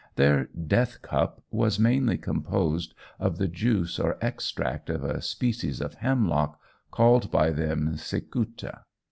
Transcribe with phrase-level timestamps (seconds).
[0.15, 5.93] Their "death cup" was mainly composed of the juice or extract of a species of
[5.93, 8.79] hemlock, called by them cicuta.